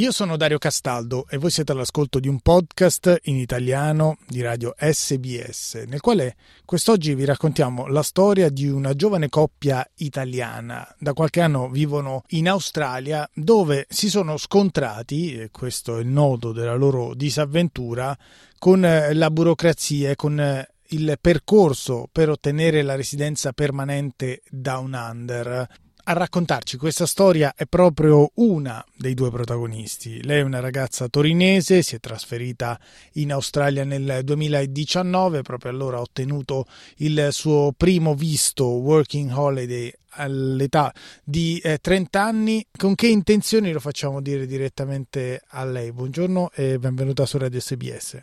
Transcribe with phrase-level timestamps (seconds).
[0.00, 4.74] Io sono Dario Castaldo e voi siete all'ascolto di un podcast in italiano di radio
[4.74, 10.88] SBS, nel quale quest'oggi vi raccontiamo la storia di una giovane coppia italiana.
[10.98, 16.52] Da qualche anno vivono in Australia dove si sono scontrati, e questo è il nodo
[16.52, 18.16] della loro disavventura,
[18.58, 25.68] con la burocrazia e con il percorso per ottenere la residenza permanente Down Under
[26.10, 30.24] a raccontarci questa storia è proprio una dei due protagonisti.
[30.24, 32.80] Lei è una ragazza torinese, si è trasferita
[33.12, 40.92] in Australia nel 2019, proprio allora ha ottenuto il suo primo visto working holiday all'età
[41.22, 42.66] di eh, 30 anni.
[42.76, 45.92] Con che intenzioni lo facciamo dire direttamente a lei?
[45.92, 48.20] Buongiorno e benvenuta su Radio SBS.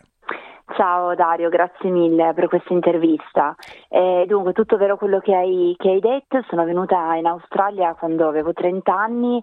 [0.78, 3.56] Ciao Dario, grazie mille per questa intervista.
[3.90, 8.28] Eh, dunque, tutto vero quello che hai, che hai, detto, sono venuta in Australia quando
[8.28, 9.42] avevo 30 anni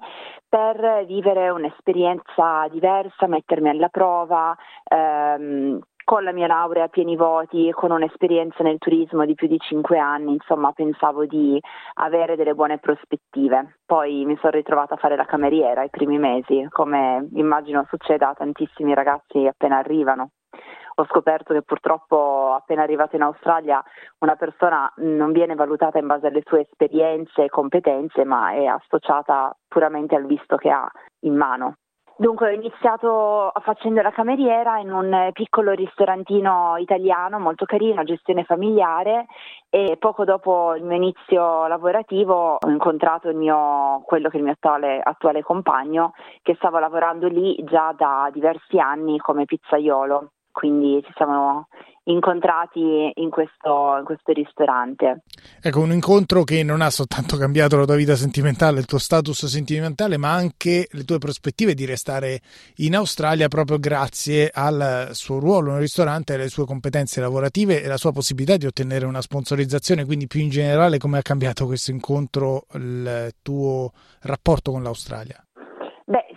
[0.49, 7.69] per vivere un'esperienza diversa, mettermi alla prova, ehm, con la mia laurea a pieni voti,
[7.73, 11.61] con un'esperienza nel turismo di più di 5 anni, insomma pensavo di
[11.95, 13.79] avere delle buone prospettive.
[13.85, 18.35] Poi mi sono ritrovata a fare la cameriera i primi mesi, come immagino succeda a
[18.35, 20.29] tantissimi ragazzi appena arrivano
[20.97, 23.83] ho scoperto che purtroppo appena arrivata in Australia
[24.19, 29.56] una persona non viene valutata in base alle sue esperienze e competenze, ma è associata
[29.67, 31.77] puramente al visto che ha in mano.
[32.17, 39.27] Dunque ho iniziato facendo la cameriera in un piccolo ristorantino italiano molto carino, gestione familiare
[39.69, 44.45] e poco dopo il mio inizio lavorativo ho incontrato il mio, quello che è il
[44.45, 51.02] mio attuale, attuale compagno che stava lavorando lì già da diversi anni come pizzaiolo quindi
[51.05, 51.66] ci siamo
[52.04, 55.22] incontrati in questo, in questo, ristorante.
[55.60, 59.47] Ecco, un incontro che non ha soltanto cambiato la tua vita sentimentale, il tuo status
[59.47, 62.41] sentimentale, ma anche le tue prospettive di restare
[62.76, 67.97] in Australia proprio grazie al suo ruolo nel ristorante, alle sue competenze lavorative e la
[67.97, 70.04] sua possibilità di ottenere una sponsorizzazione.
[70.04, 75.44] Quindi, più in generale, come ha cambiato questo incontro il tuo rapporto con l'Australia?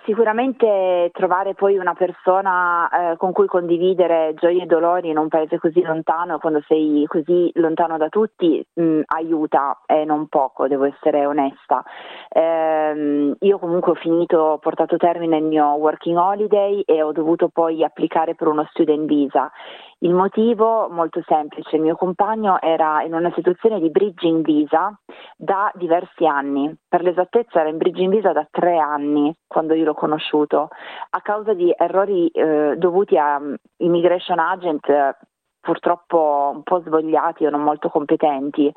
[0.07, 5.59] Sicuramente trovare poi una persona eh, con cui condividere gioie e dolori in un paese
[5.59, 10.85] così lontano, quando sei così lontano da tutti, mh, mm, aiuta e non poco, devo
[10.85, 11.83] essere onesta.
[12.29, 17.49] Eh, io comunque ho finito, ho portato termine il mio working holiday e ho dovuto
[17.49, 19.51] poi applicare per uno student visa
[19.99, 24.95] il motivo molto semplice, il mio compagno era in una situazione di bridging visa
[25.35, 29.95] da diversi anni, per l'esattezza era in bridging visa da tre anni quando io l'ho
[29.95, 30.69] conosciuto,
[31.09, 35.15] a causa di errori eh, dovuti a um, immigration agent eh,
[35.59, 38.71] purtroppo un po' svogliati o non molto competenti.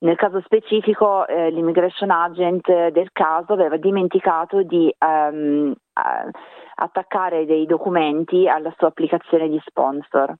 [0.00, 5.74] Nel caso specifico eh, l'immigration agent del caso aveva dimenticato di um,
[6.80, 10.34] attaccare dei documenti alla sua applicazione di sponsor.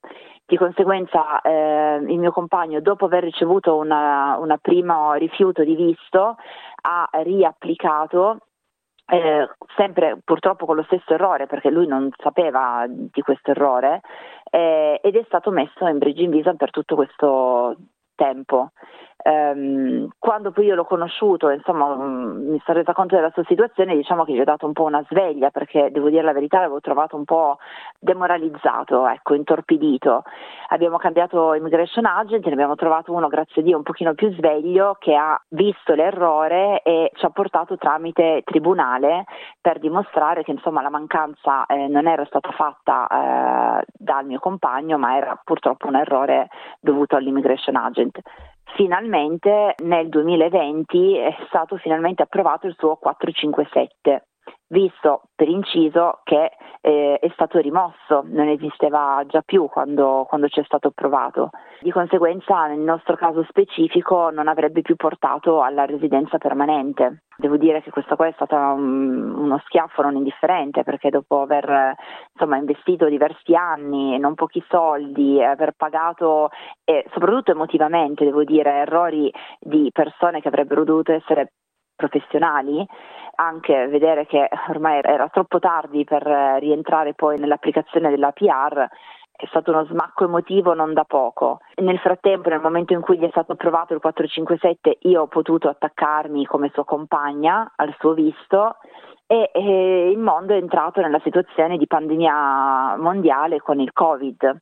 [0.46, 6.36] Di conseguenza eh, il mio compagno, dopo aver ricevuto una primo rifiuto di visto,
[6.82, 8.38] ha riapplicato
[9.10, 14.02] eh, sempre purtroppo con lo stesso errore perché lui non sapeva di questo errore
[14.50, 17.76] eh, ed è stato messo in bridging visa per tutto questo
[18.14, 18.72] tempo.
[19.24, 23.96] Um, quando poi io l'ho conosciuto, insomma, um, mi sono resa conto della sua situazione,
[23.96, 26.80] diciamo che gli ho dato un po' una sveglia perché devo dire la verità, l'avevo
[26.80, 27.58] trovato un po'
[27.98, 30.22] demoralizzato, ecco, intorpidito.
[30.68, 34.96] Abbiamo cambiato immigration agent, ne abbiamo trovato uno, grazie a Dio, un pochino più sveglio
[35.00, 39.24] che ha visto l'errore e ci ha portato tramite tribunale
[39.60, 44.96] per dimostrare che insomma la mancanza eh, non era stata fatta eh, dal mio compagno,
[44.96, 46.48] ma era purtroppo un errore
[46.80, 48.20] dovuto all'immigration agent
[48.76, 54.27] finalmente nel 2020 è stato finalmente approvato il suo 457
[54.68, 60.62] visto per inciso che eh, è stato rimosso, non esisteva già più quando, quando c'è
[60.64, 61.50] stato approvato.
[61.80, 67.22] Di conseguenza nel nostro caso specifico non avrebbe più portato alla residenza permanente.
[67.36, 71.94] Devo dire che questo qua è stato un, uno schiaffo non indifferente perché dopo aver
[72.32, 76.50] insomma, investito diversi anni, non pochi soldi, aver pagato
[76.84, 81.52] e soprattutto emotivamente, devo dire, errori di persone che avrebbero dovuto essere
[81.98, 82.86] professionali,
[83.34, 86.22] anche vedere che ormai era troppo tardi per
[86.60, 88.88] rientrare poi nell'applicazione della PR
[89.40, 91.60] è stato uno smacco emotivo non da poco.
[91.76, 95.68] Nel frattempo, nel momento in cui gli è stato approvato il 457, io ho potuto
[95.68, 98.78] attaccarmi come sua compagna al suo visto
[99.28, 104.56] e, e, il mondo è entrato nella situazione di pandemia mondiale con il Covid.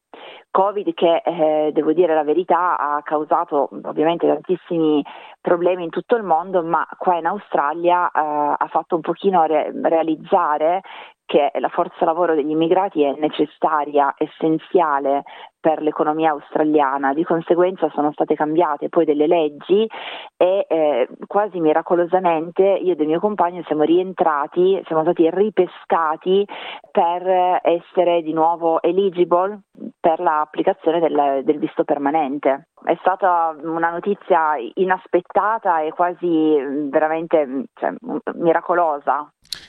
[0.51, 5.05] Covid che, eh, devo dire la verità, ha causato ovviamente tantissimi
[5.41, 8.21] problemi in tutto il mondo, ma qua in Australia eh,
[8.59, 10.81] ha fatto un pochino re- realizzare
[11.27, 15.25] che la forza lavoro degli immigrati è necessaria, essenziale
[15.59, 19.85] per l'economia australiana, di conseguenza sono state cambiate poi delle leggi
[20.37, 26.47] e eh, quasi miracolosamente io e il mio compagno siamo rientrati, siamo stati ripescati
[26.93, 29.63] per essere di nuovo eligible
[30.07, 32.69] per l'applicazione del, del visto permanente.
[32.85, 36.57] È stata una notizia inaspettata e quasi
[36.89, 37.93] veramente cioè,
[38.35, 39.29] miracolosa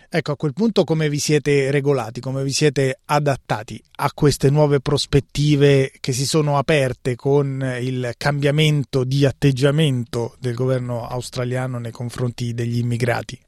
[0.10, 4.80] Ecco, a quel punto come vi siete regolati, come vi siete adattati a queste nuove
[4.80, 12.54] prospettive che si sono aperte con il cambiamento di atteggiamento del governo australiano nei confronti
[12.54, 13.40] degli immigrati?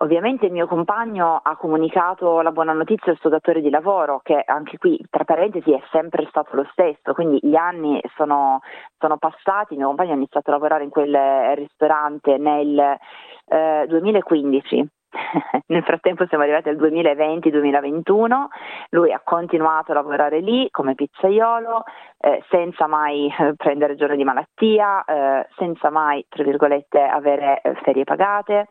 [0.00, 4.42] Ovviamente il mio compagno ha comunicato la buona notizia al suo datore di lavoro, che
[4.44, 8.60] anche qui, tra parentesi, è sempre stato lo stesso, quindi gli anni sono,
[8.98, 11.16] sono passati, il mio compagno ha iniziato a lavorare in quel
[11.54, 12.98] ristorante nel
[13.46, 14.86] eh, 2015
[15.68, 18.46] Nel frattempo siamo arrivati al 2020-2021,
[18.90, 21.84] lui ha continuato a lavorare lì come pizzaiolo,
[22.18, 27.74] eh, senza mai eh, prendere giorni di malattia, eh, senza mai, tra virgolette, avere eh,
[27.82, 28.68] ferie pagate,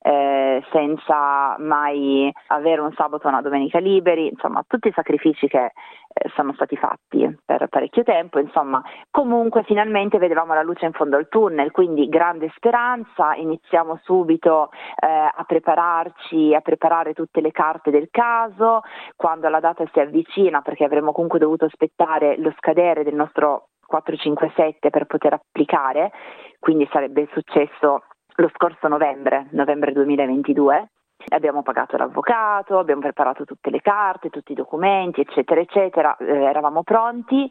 [0.00, 5.64] eh, senza mai avere un sabato o una domenica liberi, insomma tutti i sacrifici che
[5.64, 11.16] eh, sono stati fatti per parecchio tempo, insomma comunque finalmente vedevamo la luce in fondo
[11.16, 14.70] al tunnel, quindi grande speranza, iniziamo subito
[15.00, 18.80] a prepararci, a preparare tutte le carte del caso,
[19.16, 24.90] quando la data si avvicina perché avremmo comunque dovuto aspettare lo scadere del nostro 457
[24.90, 26.12] per poter applicare,
[26.58, 28.02] quindi sarebbe successo
[28.38, 30.90] lo scorso novembre, novembre 2022.
[31.30, 36.82] Abbiamo pagato l'avvocato, abbiamo preparato tutte le carte, tutti i documenti, eccetera, eccetera, eh, eravamo
[36.82, 37.50] pronti.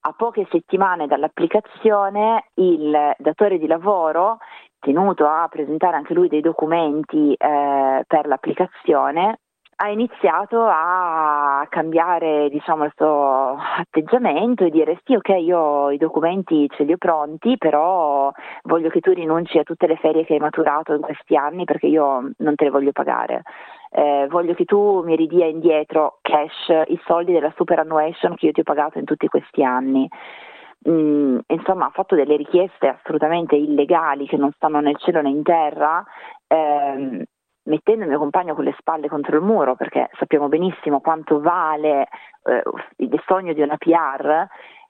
[0.00, 4.38] A poche settimane dall'applicazione il datore di lavoro,
[4.80, 9.40] tenuto a presentare anche lui dei documenti eh, per l'applicazione,
[9.78, 16.66] ha iniziato a cambiare diciamo, il suo atteggiamento e dire sì ok io i documenti
[16.70, 18.32] ce li ho pronti però
[18.62, 21.88] voglio che tu rinunci a tutte le ferie che hai maturato in questi anni perché
[21.88, 23.42] io non te le voglio pagare.
[23.90, 28.60] Eh, voglio che tu mi ridia indietro cash i soldi della superannuation che io ti
[28.60, 30.08] ho pagato in tutti questi anni.
[30.88, 35.42] Mm, insomma ha fatto delle richieste assolutamente illegali che non stanno in cielo né in
[35.42, 36.04] terra
[36.46, 37.24] ehm,
[37.66, 42.08] mettendo il mio compagno con le spalle contro il muro perché sappiamo benissimo quanto vale
[42.44, 42.62] eh,
[42.96, 44.46] il sogno di una PR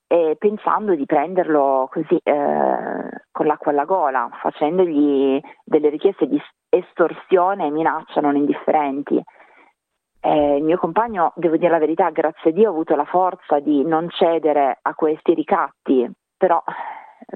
[0.09, 7.67] e pensando di prenderlo così eh, con l'acqua alla gola, facendogli delle richieste di estorsione
[7.67, 9.21] e minaccia non indifferenti.
[10.21, 13.59] Eh, il mio compagno, devo dire la verità, grazie a Dio ha avuto la forza
[13.59, 16.63] di non cedere a questi ricatti, però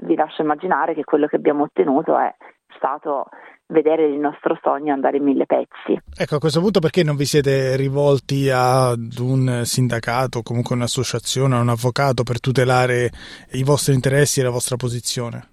[0.03, 2.33] vi lascio immaginare che quello che abbiamo ottenuto è
[2.75, 3.27] stato
[3.67, 5.99] vedere il nostro sogno andare in mille pezzi.
[6.15, 11.61] Ecco, a questo punto perché non vi siete rivolti ad un sindacato, comunque un'associazione, a
[11.61, 13.09] un avvocato per tutelare
[13.53, 15.47] i vostri interessi e la vostra posizione?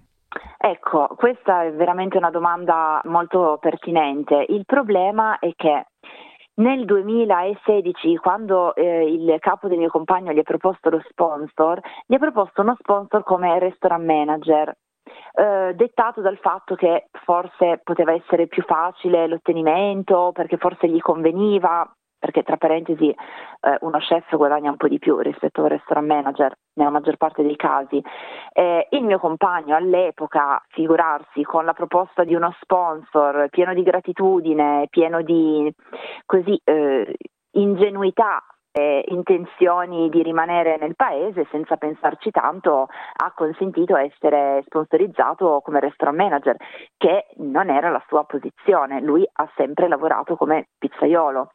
[0.57, 4.45] Ecco, questa è veramente una domanda molto pertinente.
[4.49, 5.85] Il problema è che
[6.55, 12.13] nel 2016, quando eh, il capo del mio compagno gli ha proposto lo sponsor, gli
[12.13, 14.75] ha proposto uno sponsor come restaurant manager
[15.33, 21.89] eh, dettato dal fatto che forse poteva essere più facile l'ottenimento, perché forse gli conveniva,
[22.19, 26.07] perché tra parentesi eh, uno chef guadagna un po' di più rispetto a un restaurant
[26.07, 28.03] manager nella maggior parte dei casi.
[28.51, 34.87] Eh, il mio compagno all'epoca, figurarsi, con la proposta di uno sponsor pieno di gratitudine,
[34.89, 35.73] pieno di
[36.25, 37.15] così, eh,
[37.51, 45.79] ingenuità eh, intenzioni di rimanere nel paese senza pensarci tanto ha consentito essere sponsorizzato come
[45.79, 46.55] restaurant manager
[46.97, 51.51] che non era la sua posizione, lui ha sempre lavorato come pizzaiolo.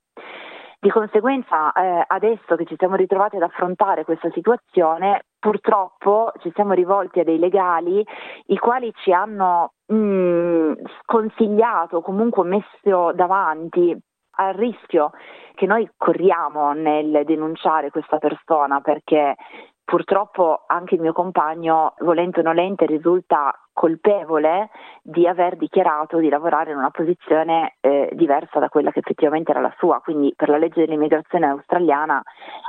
[0.85, 6.75] Di conseguenza eh, adesso che ci siamo ritrovati ad affrontare questa situazione purtroppo ci siamo
[6.75, 8.05] rivolti a dei legali
[8.49, 13.99] i quali ci hanno mh, mm, sconsigliato, comunque messo davanti
[14.37, 15.13] al rischio
[15.55, 19.37] che noi corriamo nel denunciare questa persona perché
[19.85, 24.71] purtroppo anche il mio compagno, volente o nolente, risulta colpevole
[25.03, 29.61] di aver dichiarato di lavorare in una posizione eh, diversa da quella che effettivamente era
[29.61, 32.23] la sua, quindi per la legge dell'immigrazione australiana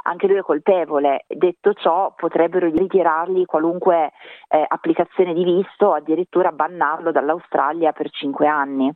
[0.03, 1.25] anche lui è colpevole.
[1.27, 4.11] Detto ciò, potrebbero ritirargli qualunque
[4.49, 8.91] eh, applicazione di visto addirittura bannarlo dall'Australia per cinque anni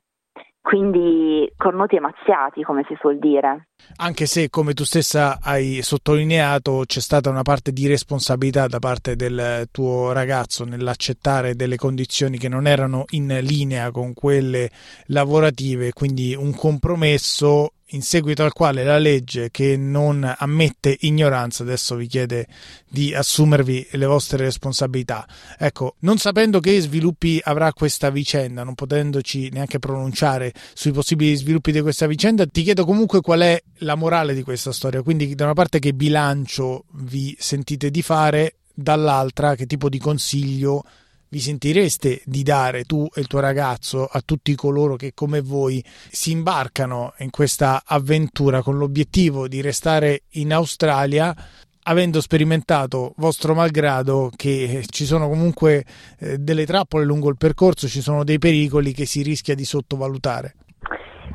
[0.62, 3.69] quindi cornuti e mazziati, come si suol dire.
[3.98, 9.16] Anche se, come tu stessa hai sottolineato, c'è stata una parte di responsabilità da parte
[9.16, 14.70] del tuo ragazzo nell'accettare delle condizioni che non erano in linea con quelle
[15.08, 21.96] lavorative, quindi un compromesso in seguito al quale la legge che non ammette ignoranza adesso
[21.96, 22.48] vi chiede
[22.88, 25.28] di assumervi le vostre responsabilità.
[25.58, 31.72] Ecco, non sapendo che sviluppi avrà questa vicenda, non potendoci neanche pronunciare sui possibili sviluppi
[31.72, 35.02] di questa vicenda, ti chiedo comunque qual è la morale di questa storia.
[35.02, 40.84] Quindi, da una parte, che bilancio vi sentite di fare, dall'altra, che tipo di consiglio
[41.32, 45.84] vi sentireste di dare tu e il tuo ragazzo a tutti coloro che come voi
[46.10, 51.36] si imbarcano in questa avventura con l'obiettivo di restare in Australia
[51.84, 55.86] avendo sperimentato vostro malgrado che ci sono comunque
[56.20, 60.56] eh, delle trappole lungo il percorso, ci sono dei pericoli che si rischia di sottovalutare.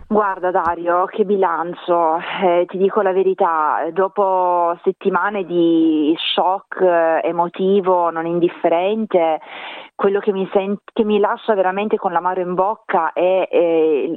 [0.06, 8.10] Guarda Dario, che bilancio, eh, ti dico la verità, dopo settimane di shock eh, emotivo
[8.10, 9.40] non indifferente,
[9.94, 14.10] quello che mi, sent- che mi lascia veramente con l'amaro in bocca è, è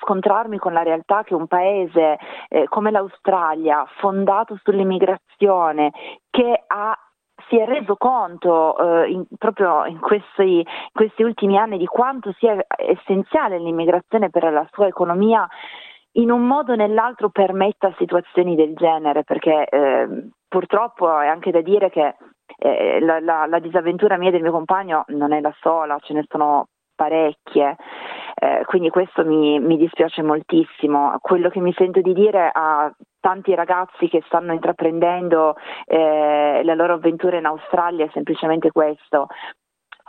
[0.00, 5.92] scontrarmi con la realtà che un paese eh, come l'Australia, fondato sull'immigrazione,
[6.30, 6.98] che ha
[7.48, 12.56] si è reso conto eh, in, proprio in questi, questi, ultimi anni di quanto sia
[12.76, 15.46] essenziale l'immigrazione per la sua economia,
[16.12, 21.60] in un modo o nell'altro permetta situazioni del genere, perché eh, purtroppo è anche da
[21.60, 22.16] dire che
[22.58, 26.14] eh, la, la, la disavventura mia e del mio compagno non è la sola, ce
[26.14, 27.76] ne sono parecchie,
[28.34, 31.16] eh, quindi questo mi, mi, dispiace moltissimo.
[31.20, 36.94] Quello che mi sento di dire a tanti ragazzi che stanno intraprendendo eh, la loro
[36.94, 39.28] avventura in Australia è semplicemente questo.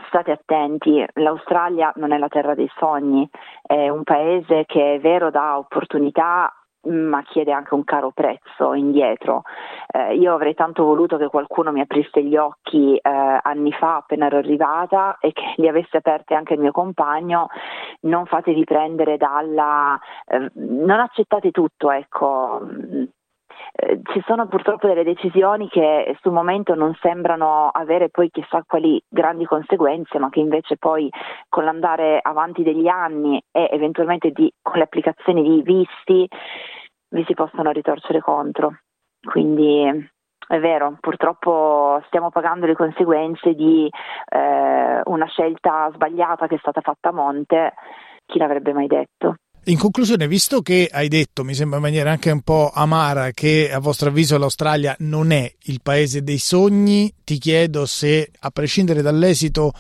[0.07, 3.29] State attenti, l'Australia non è la terra dei sogni,
[3.61, 6.51] è un paese che è vero dà opportunità
[6.85, 9.43] ma chiede anche un caro prezzo indietro.
[9.87, 14.27] Eh, io avrei tanto voluto che qualcuno mi aprisse gli occhi eh, anni fa appena
[14.27, 17.47] ero arrivata e che li avesse aperti anche il mio compagno.
[18.01, 19.99] Non fatevi prendere dalla...
[20.27, 22.61] Eh, non accettate tutto, ecco.
[23.77, 29.01] Eh, ci sono purtroppo delle decisioni che sul momento non sembrano avere poi chissà quali
[29.07, 31.09] grandi conseguenze, ma che invece poi
[31.49, 36.27] con l'andare avanti degli anni e eventualmente di, con le applicazioni di visti
[37.15, 38.79] vi si possono ritorcere contro.
[39.25, 39.83] Quindi
[40.47, 46.81] è vero, purtroppo stiamo pagando le conseguenze di eh, una scelta sbagliata che è stata
[46.81, 47.73] fatta a monte,
[48.25, 49.37] chi l'avrebbe mai detto?
[49.67, 53.71] In conclusione, visto che hai detto, mi sembra in maniera anche un po' amara, che
[53.73, 59.01] a vostro avviso l'Australia non è il paese dei sogni, ti chiedo se, a prescindere
[59.01, 59.71] dall'esito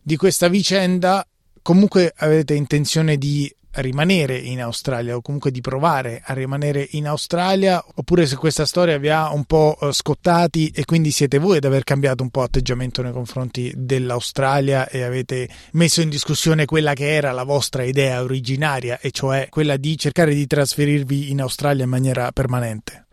[0.00, 1.26] di questa vicenda,
[1.60, 7.82] comunque avete intenzione di rimanere in Australia o comunque di provare a rimanere in Australia
[7.94, 11.64] oppure se questa storia vi ha un po' eh, scottati e quindi siete voi ad
[11.64, 17.14] aver cambiato un po' atteggiamento nei confronti dell'Australia e avete messo in discussione quella che
[17.14, 21.90] era la vostra idea originaria e cioè quella di cercare di trasferirvi in Australia in
[21.90, 23.06] maniera permanente.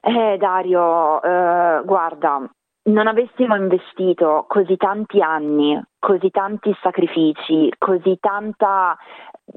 [0.00, 2.48] Eh Dario, eh, guarda,
[2.86, 8.96] non avessimo investito così tanti anni, così tanti sacrifici, così tanta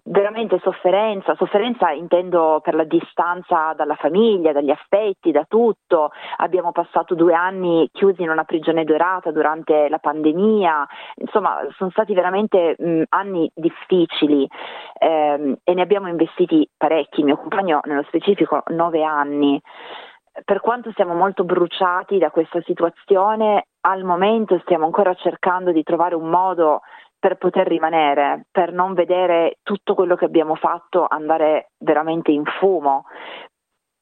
[0.04, 6.12] veramente sofferenza, sofferenza intendo per la distanza dalla famiglia, dagli affetti, da tutto.
[6.38, 12.14] Abbiamo passato due anni chiusi in una prigione dorata durante la pandemia, insomma sono stati
[12.14, 14.48] veramente mh, anni difficili
[15.00, 19.62] ehm, e ne abbiamo investiti parecchi, mio compagno nello specifico nove anni.
[20.46, 26.16] Per quanto siamo molto bruciati da questa situazione, al momento stiamo ancora cercando di trovare
[26.16, 26.82] un modo
[27.20, 33.06] per poter rimanere, per non vedere tutto quello che abbiamo fatto andare veramente in fumo,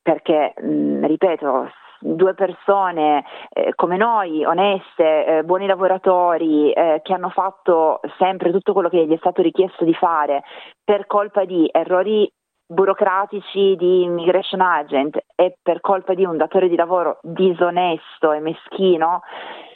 [0.02, 1.70] perché, mh, ripeto,
[2.00, 8.74] due persone eh, come noi, oneste, eh, buoni lavoratori, eh, che hanno fatto sempre tutto
[8.74, 10.44] quello che gli è stato richiesto di fare
[10.84, 12.32] per colpa di errori
[12.70, 19.22] burocratici di immigration agent e per colpa di un datore di lavoro disonesto e meschino,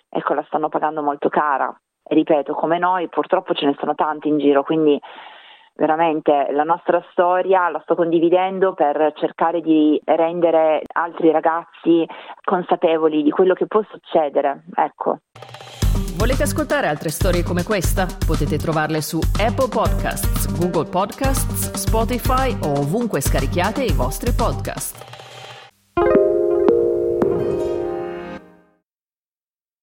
[0.10, 1.74] ecco la stanno pagando molto cara.
[2.12, 5.00] Ripeto, come noi purtroppo ce ne sono tanti in giro, quindi
[5.76, 12.06] veramente la nostra storia la sto condividendo per cercare di rendere altri ragazzi
[12.44, 14.66] consapevoli di quello che può succedere.
[14.76, 15.20] Ecco.
[16.18, 18.06] Volete ascoltare altre storie come questa?
[18.28, 25.21] Potete trovarle su Apple Podcasts, Google Podcasts, Spotify o ovunque scarichiate i vostri podcast.